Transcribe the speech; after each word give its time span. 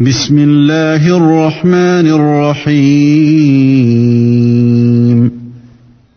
بسم 0.00 0.38
الله 0.38 1.16
الرحمن 1.16 2.06
الرحيم 2.78 5.30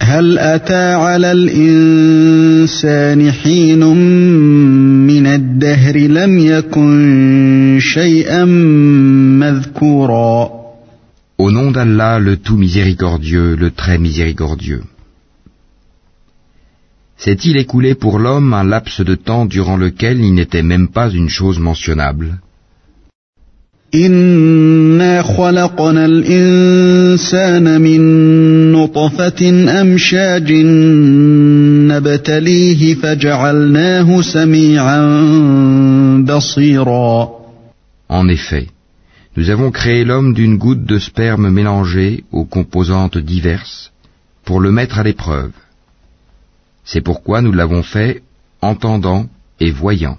هل 0.00 0.38
أتى 0.38 0.94
على 0.94 1.32
الإنسان 1.32 3.32
حين 3.32 3.80
من 5.06 5.26
الدهر 5.26 5.96
لم 5.96 6.38
يكن 6.38 7.78
شيئا 7.80 8.44
مذكورا 9.42 10.64
Au 11.36 11.50
nom 11.50 11.72
d'Allah, 11.72 12.20
le 12.20 12.36
tout 12.36 12.56
miséricordieux, 12.56 13.56
le 13.56 13.72
très 13.72 13.98
miséricordieux. 13.98 14.84
S'est-il 17.16 17.56
écoulé 17.56 17.96
pour 17.96 18.20
l'homme 18.20 18.54
un 18.54 18.62
laps 18.62 19.00
de 19.00 19.16
temps 19.16 19.46
durant 19.46 19.76
lequel 19.76 20.20
il 20.20 20.32
n'était 20.32 20.62
même 20.62 20.86
pas 20.86 21.10
une 21.10 21.28
chose 21.28 21.58
mentionnable 21.58 22.38
إنا 23.94 25.22
خلقنا 25.22 26.04
الإنسان 26.06 27.80
من 27.80 28.00
نطفة 28.72 29.40
أمشاج 29.80 30.52
نبتليه 31.92 32.94
فجعلناه 32.94 34.22
سميعا 34.22 35.00
بصيرا 36.28 37.28
En 38.08 38.28
effet, 38.28 38.66
nous 39.36 39.50
avons 39.50 39.70
créé 39.70 40.04
l'homme 40.04 40.34
d'une 40.34 40.58
goutte 40.58 40.84
de 40.84 40.98
sperme 40.98 41.48
mélangée 41.50 42.24
aux 42.32 42.44
composantes 42.44 43.18
diverses 43.18 43.92
pour 44.44 44.60
le 44.60 44.70
mettre 44.72 44.98
à 44.98 45.02
l'épreuve. 45.02 45.52
C'est 46.84 47.00
pourquoi 47.00 47.40
nous 47.42 47.52
l'avons 47.52 47.82
fait 47.82 48.22
entendant 48.60 49.26
et 49.60 49.70
voyant. 49.70 50.18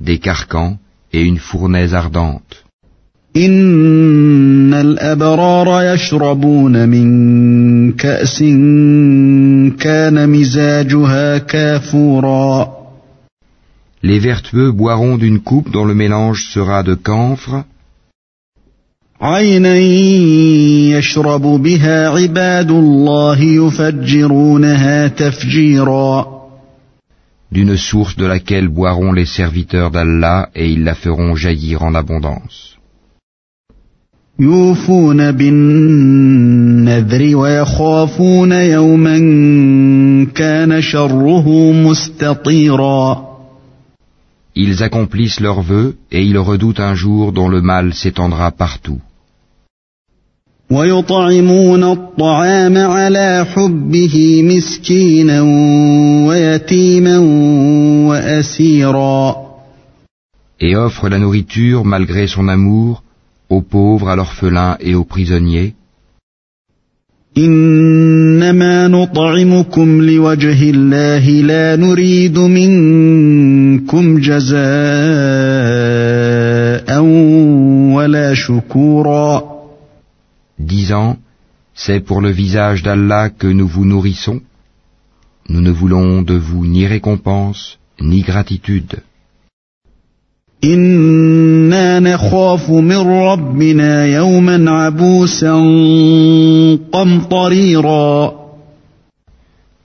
des 0.00 0.18
carcans 0.18 0.78
et 1.12 1.22
une 1.22 1.38
fournaise 1.38 1.94
ardente. 1.94 2.64
Les 14.02 14.18
vertueux 14.18 14.70
boiront 14.72 15.16
d'une 15.16 15.40
coupe 15.40 15.70
dont 15.70 15.84
le 15.84 15.94
mélange 15.94 16.44
sera 16.54 16.82
de 16.82 16.94
camphre 16.94 17.64
d'une 27.50 27.76
source 27.76 28.16
de 28.16 28.26
laquelle 28.26 28.68
boiront 28.68 29.12
les 29.12 29.24
serviteurs 29.26 29.90
d'Allah 29.90 30.50
et 30.54 30.70
ils 30.70 30.84
la 30.84 30.94
feront 30.94 31.34
jaillir 31.34 31.82
en 31.82 31.94
abondance. 31.94 32.76
Ils 44.54 44.82
accomplissent 44.82 45.40
leurs 45.40 45.62
vœux 45.62 45.96
et 46.12 46.22
ils 46.22 46.38
redoutent 46.38 46.80
un 46.80 46.94
jour 46.94 47.32
dont 47.32 47.48
le 47.48 47.62
mal 47.62 47.94
s'étendra 47.94 48.50
partout. 48.52 49.00
ويطعمون 50.70 51.84
الطعام 51.84 52.76
على 52.78 53.46
حبه 53.54 54.42
مسكينا 54.42 55.40
ويتيما 56.28 57.18
وأسيرا 58.08 59.48
Et 60.60 60.74
offrent 60.76 61.08
la 61.08 61.18
nourriture 61.18 61.84
malgré 61.84 62.26
son 62.26 62.48
amour 62.48 63.04
aux 63.48 63.62
pauvres, 63.62 64.08
à 64.08 64.16
l'orphelin 64.16 64.76
et 64.80 64.94
aux 64.94 65.04
prisonniers. 65.04 65.74
إنما 67.38 68.88
نطعمكم 68.88 70.02
لوجه 70.02 70.70
الله 70.70 71.30
لا 71.30 71.76
نريد 71.76 72.38
منكم 72.38 74.18
جزاء 74.18 74.58
ولا 77.94 78.34
شكورا 78.34 79.57
disant 80.67 81.17
C'est 81.75 81.99
pour 81.99 82.21
le 82.21 82.29
visage 82.29 82.83
d'Allah 82.83 83.29
que 83.29 83.47
nous 83.47 83.67
vous 83.67 83.85
nourrissons. 83.85 84.41
Nous 85.49 85.61
ne 85.61 85.71
voulons 85.71 86.21
de 86.21 86.35
vous 86.35 86.65
ni 86.65 86.87
récompense, 86.87 87.79
ni 87.99 88.21
gratitude. 88.21 88.95
إنا 90.63 91.99
نخاف 91.99 92.69
من 92.69 92.97
ربنا 92.97 94.05
يوما 94.05 94.71
عبوسا 94.71 95.53
قمطريرا 96.91 98.33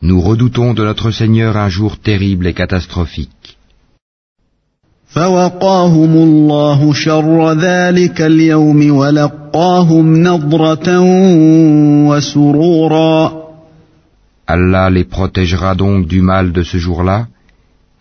Nous 0.00 0.20
redoutons 0.20 0.74
de 0.74 0.84
notre 0.84 1.10
Seigneur 1.10 1.56
un 1.56 1.68
jour 1.68 1.98
terrible 1.98 2.46
et 2.46 2.54
catastrophique. 2.54 3.58
فوقاهم 5.08 6.12
الله 6.12 6.92
شر 6.92 7.52
ذلك 7.52 8.20
اليوم 8.20 8.96
ولقاهم 8.96 9.08
نضرة 9.08 9.41
وسرورا 9.41 9.41
Allah 14.47 14.89
les 14.89 15.03
protégera 15.03 15.75
donc 15.75 16.07
du 16.07 16.21
mal 16.21 16.51
de 16.51 16.63
ce 16.63 16.77
jour-là 16.77 17.27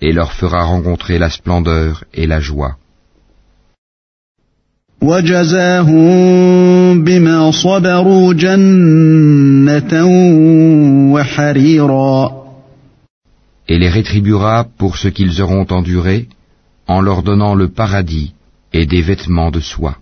et 0.00 0.12
leur 0.12 0.32
fera 0.32 0.64
rencontrer 0.64 1.18
la 1.18 1.30
splendeur 1.30 2.04
et 2.14 2.26
la 2.26 2.40
joie. 2.40 2.76
Et 13.68 13.78
les 13.78 13.88
rétribuera 13.88 14.66
pour 14.78 14.96
ce 14.96 15.08
qu'ils 15.08 15.42
auront 15.42 15.66
enduré 15.70 16.28
en 16.86 17.00
leur 17.00 17.22
donnant 17.22 17.54
le 17.54 17.68
paradis 17.68 18.34
et 18.72 18.86
des 18.86 19.02
vêtements 19.02 19.50
de 19.50 19.60
soie. 19.60 20.01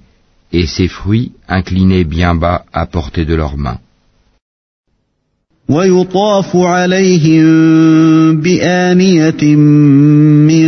et 0.52 0.66
ses 0.66 0.88
fruits 0.88 1.32
inclinés 1.48 2.04
bien 2.04 2.34
bas 2.34 2.64
à 2.72 2.86
portée 2.86 3.24
de 3.24 3.34
leurs 3.34 3.56
mains. 3.56 3.80
ويطاف 5.68 6.56
عليهم 6.56 7.46
بآنية 8.40 9.56
من 10.46 10.66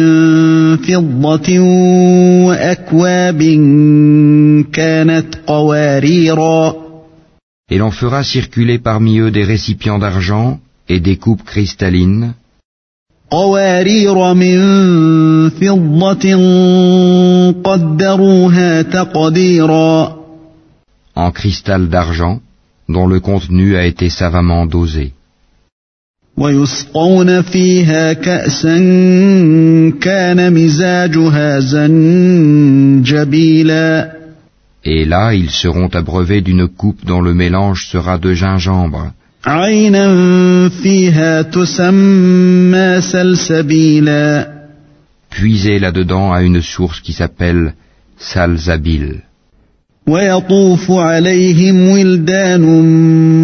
فضة 0.77 1.59
وأكواب 2.47 3.43
كانت 4.73 5.35
قواريرا 5.47 6.89
Et 7.71 7.77
l'on 7.77 7.91
fera 7.91 8.25
circuler 8.25 8.79
parmi 8.79 9.19
eux 9.19 9.31
des 9.31 9.45
récipients 9.45 9.99
d'argent 9.99 10.59
et 10.89 11.01
des 11.01 11.17
coupes 11.17 11.45
cristallines, 11.45 12.35
قوارير 13.31 14.35
من 14.35 14.59
فضة 15.51 16.37
قدروها 17.65 18.83
تقديرا 18.83 20.19
en 21.17 21.31
cristal 21.33 21.89
d'argent, 21.89 22.41
dont 22.89 23.07
le 23.07 23.21
contenu 23.21 23.77
a 23.77 23.85
été 23.85 24.09
savamment 24.09 24.67
dosé. 24.67 25.13
ويسقون 26.39 27.43
فيها 27.43 28.13
كأسا 28.13 28.79
كان 30.01 30.53
مزاجها 30.55 31.61
زنجبيلا 31.61 33.09
Et 34.85 35.05
là, 35.05 35.35
ils 35.35 35.51
seront 35.51 35.89
abreuvés 35.89 36.41
d'une 36.41 36.69
coupe 36.69 37.05
dont 37.05 37.21
le 37.21 37.35
mélange 37.35 37.89
sera 37.93 38.17
de 38.19 38.33
gingembre. 38.33 39.13
عينا 39.47 40.09
فيها 40.69 41.43
تسمى 41.43 43.01
سلسبيلا 43.01 44.59
Puisez 45.31 45.79
là-dedans 45.79 46.33
à 46.33 46.43
une 46.43 46.63
source 46.63 47.01
qui 47.01 47.13
s'appelle 47.13 47.75
Salzabil. 48.19 49.21
ويطوف 50.09 50.91
عليهم 50.91 51.89
ولدان 51.89 52.63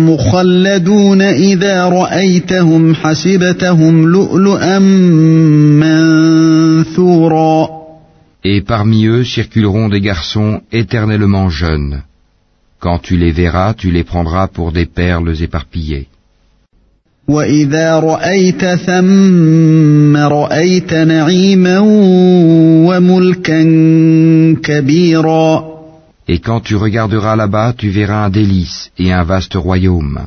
مخلدون 0.07 1.23
إذا 1.23 1.85
رأيتهم 1.85 2.95
حسبتهم 2.95 4.09
لؤلؤا 4.09 4.79
منثورا 6.89 7.69
Et 8.47 8.61
parmi 8.61 9.07
eux 9.07 9.25
circuleront 9.25 9.89
des 9.89 10.01
garçons 10.01 10.61
éternellement 10.73 11.49
jeunes. 11.49 12.03
Quand 12.81 12.99
tu 12.99 13.17
les 13.17 13.33
verras, 13.33 13.75
tu 13.75 13.91
les 13.91 14.05
prendras 14.05 14.49
pour 14.49 14.73
des 14.73 14.87
perles 14.87 15.35
éparpillées. 15.43 16.09
وإذا 17.29 17.99
رأيت 17.99 18.65
ثم 18.65 20.17
رأيت 20.17 20.95
نعيما 20.95 21.79
وملكا 22.89 23.63
كبيرا 24.63 25.75
Et 26.27 26.39
quand 26.39 26.61
tu 26.61 26.77
regarderas 26.77 27.37
là-bas, 27.37 27.75
tu 27.77 27.91
verras 27.91 28.25
un 28.25 28.31
délice 28.31 28.91
et 28.99 29.13
un 29.13 29.25
vaste 29.25 29.55
royaume. 29.55 30.21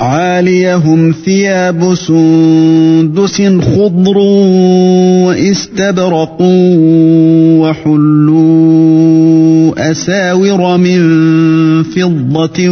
عاليهم 0.00 1.12
ثياب 1.12 1.94
سندس 1.94 3.42
خضر 3.42 4.18
واستبرق 5.26 6.38
وحلوا 7.60 8.57
أساور 9.78 10.76
من 10.76 11.00
فضة 11.82 12.68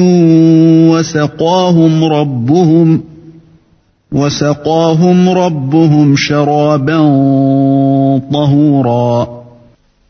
وسقاهم 0.93 2.05
ربهم 2.05 3.03
وسقاهم 4.13 5.29
ربهم 5.29 6.17
شرابا 6.17 6.99
طهورا 8.33 9.43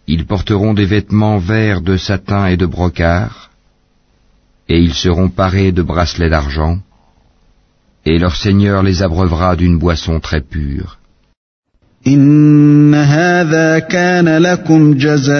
Ils 0.08 0.26
porteront 0.26 0.75
des 0.75 0.84
vêtements 0.84 1.38
verts 1.38 1.81
de 1.81 1.96
satin 1.96 2.46
et 2.46 2.56
de 2.56 2.67
brocart, 2.67 3.50
et 4.69 4.79
ils 4.79 4.94
seront 4.94 5.29
parés 5.29 5.70
de 5.70 5.82
bracelets 5.82 6.29
d'argent, 6.29 6.79
et 8.05 8.19
leur 8.19 8.34
Seigneur 8.34 8.82
les 8.82 9.02
abreuvera 9.02 9.55
d'une 9.55 9.79
boisson 9.79 10.19
très 10.19 10.40
pure. 10.40 10.99
إن 12.06 12.94
هذا 12.94 13.79
كان 13.79 14.29
لكم 14.29 14.94
جزاء 14.94 15.32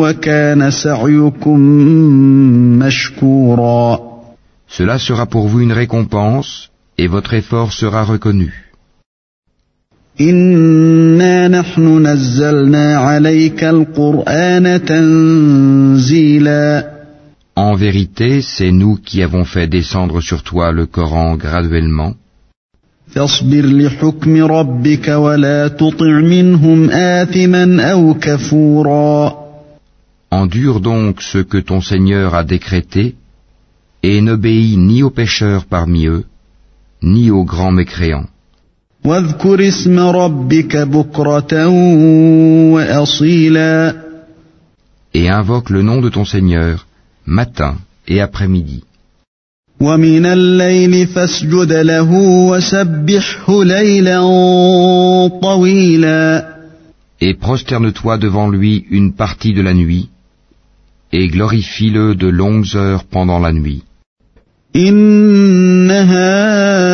وكان 0.00 0.70
سعيكم 0.70 1.60
مشكورا 2.78 4.08
Cela 4.70 4.98
sera 4.98 5.24
pour 5.26 5.48
vous 5.48 5.60
une 5.60 5.72
récompense, 5.72 6.68
et 6.98 7.06
votre 7.06 7.32
effort 7.34 7.72
sera 7.72 8.04
reconnu. 8.04 8.52
إنا 10.20 11.48
نحن 11.48 12.06
نزلنا 12.06 12.96
عليك 12.96 13.64
القرآن 13.64 14.84
تنزيلا 14.84 16.58
En 17.56 17.74
vérité, 17.74 18.40
c'est 18.40 18.70
nous 18.70 18.96
qui 18.96 19.22
avons 19.22 19.44
fait 19.44 19.66
descendre 19.66 20.20
sur 20.20 20.42
toi 20.44 20.70
le 20.72 20.86
Coran 20.86 21.36
graduellement. 21.36 22.14
فاصبر 23.12 23.66
لحكم 23.66 24.44
ربك 24.44 25.08
ولا 25.08 25.68
تطع 25.68 26.20
منهم 26.20 26.90
آثما 26.90 27.82
أو 27.92 28.14
كفورا 28.14 29.48
Endure 30.30 30.80
donc 30.80 31.22
ce 31.22 31.38
que 31.38 31.56
ton 31.56 31.80
Seigneur 31.80 32.34
a 32.34 32.44
décrété, 32.44 33.14
et 34.02 34.20
n'obéis 34.20 34.76
ni 34.76 35.02
aux 35.02 35.10
pécheurs 35.10 35.64
parmi 35.64 36.06
eux, 36.06 36.24
ni 37.02 37.30
aux 37.30 37.44
grands 37.44 37.72
mécréants. 37.72 38.28
واذكر 39.04 39.68
اسم 39.68 39.98
ربك 39.98 40.76
بكرة 40.76 41.66
وأصيلا 42.72 43.94
Et 45.14 45.28
invoque 45.30 45.70
le 45.70 45.82
nom 45.82 46.00
de 46.02 46.10
ton 46.10 46.24
Seigneur, 46.24 46.86
matin 47.26 47.76
et 48.06 48.20
après-midi. 48.20 48.84
ومن 49.81 50.25
الليل 50.25 51.07
فاسجد 51.07 51.73
له 51.73 52.11
وسبحه 52.49 53.63
ليلا 53.63 54.19
طويلا 55.41 56.53
Et 57.21 57.33
prosterne-toi 57.35 58.17
devant 58.17 58.49
lui 58.49 58.85
une 58.91 59.13
partie 59.13 59.53
de 59.53 59.61
la 59.61 59.73
nuit, 59.73 60.09
et 61.13 61.27
glorifie-le 61.27 62.15
de 62.15 62.27
longues 62.27 62.75
heures 62.75 63.05
pendant 63.05 63.39
la 63.39 63.53
nuit. 63.53 63.83
إن 64.75 65.91
هؤلاء 65.91 66.93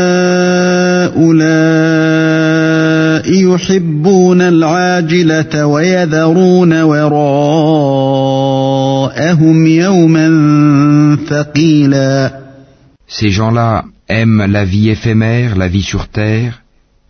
يحبون 3.34 4.42
العاجلة 4.42 5.66
ويذرون 5.66 6.82
وراءهم 6.82 7.28
يوما 9.68 10.28
ثقيلا 11.30 12.49
Ces 13.09 13.31
gens-là 13.31 13.85
aiment 14.09 14.45
la 14.47 14.65
vie 14.65 14.89
éphémère, 14.91 15.57
la 15.57 15.69
vie 15.69 15.83
sur 15.83 16.09
terre, 16.09 16.63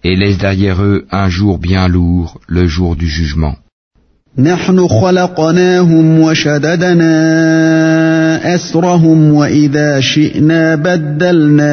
et 0.03 0.17
laissent 0.17 0.39
derrière 0.39 0.83
eux 0.83 1.07
un 1.11 1.29
jour 1.29 1.59
bien 1.59 1.89
lourd, 1.89 2.41
le 2.47 2.67
jour 2.67 2.97
du 2.97 3.09
jugement. 3.09 3.57
نحن 4.39 4.89
خلقناهم 4.89 6.21
وشددنا 6.21 7.15
أسرهم 8.55 9.33
وإذا 9.33 10.01
شئنا 10.01 10.75
بدلنا 10.75 11.73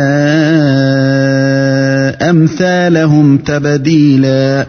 أمثالهم 2.29 3.37
تبديلا 3.37 4.67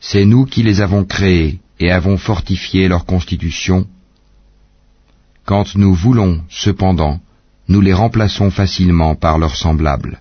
C'est 0.00 0.24
nous 0.24 0.44
qui 0.46 0.62
les 0.62 0.80
avons 0.80 1.04
créés 1.04 1.58
et 1.80 1.92
avons 1.92 2.18
fortifié 2.18 2.88
leur 2.88 3.04
constitution. 3.04 3.86
Quand 5.44 5.76
nous 5.76 5.94
voulons, 5.94 6.40
cependant, 6.50 7.20
nous 7.72 7.80
les 7.80 7.92
remplaçons 7.92 8.50
facilement 8.50 9.14
par 9.14 9.38
leurs 9.38 9.56
semblables. 9.56 10.18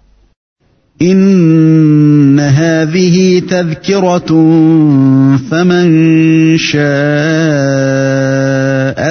إن 1.02 2.40
هذه 2.40 3.40
تذكرة 3.40 4.28
فمن 5.52 5.88
شاء 6.58 6.88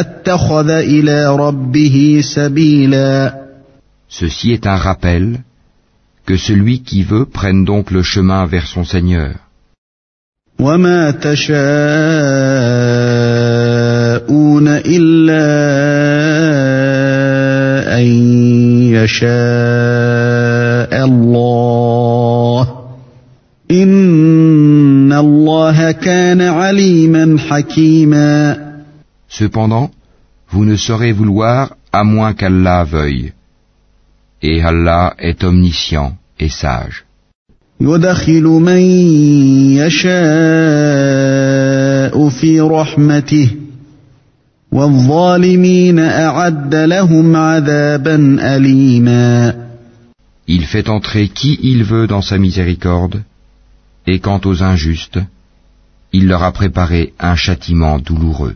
اتخذ 0.00 0.70
إلى 0.70 1.36
ربه 1.36 2.20
سبيلا 2.22 3.46
Ceci 4.08 4.52
est 4.52 4.66
un 4.66 4.76
rappel 4.76 5.40
que 6.26 6.36
celui 6.36 6.82
qui 6.82 7.02
veut 7.04 7.26
prenne 7.26 7.64
donc 7.64 7.90
le 7.90 8.02
chemin 8.02 8.46
vers 8.46 8.66
son 8.66 8.84
Seigneur. 8.84 9.34
وما 10.58 11.10
تشاءون 11.10 11.48
إلا 14.68 15.46
أن 16.59 16.59
يشاء 19.03 20.93
الله 21.05 22.61
إن 23.71 25.13
الله 25.13 25.91
كان 25.91 26.41
عليما 26.41 27.37
حكيما 27.39 28.57
Cependant, 29.27 29.89
vous 30.51 30.65
ne 30.65 30.75
saurez 30.75 31.13
vouloir 31.13 31.75
à 31.93 32.03
moins 32.03 32.33
qu'Allah 32.33 32.83
veuille. 32.83 33.31
Et 34.41 34.61
Allah 34.61 35.13
est 35.19 35.43
omniscient 35.43 36.13
et 36.39 36.49
sage. 36.49 37.05
يدخل 37.81 38.43
من 38.43 38.79
يشاء 39.81 40.11
في 42.29 42.61
رحمته 42.61 43.49
Il 50.47 50.65
fait 50.65 50.89
entrer 50.89 51.27
qui 51.27 51.59
il 51.61 51.83
veut 51.83 52.07
dans 52.07 52.21
sa 52.21 52.37
miséricorde, 52.37 53.23
et 54.07 54.19
quant 54.19 54.39
aux 54.45 54.63
injustes, 54.63 55.19
il 56.13 56.27
leur 56.27 56.43
a 56.43 56.53
préparé 56.53 57.13
un 57.19 57.35
châtiment 57.35 57.99
douloureux. 57.99 58.55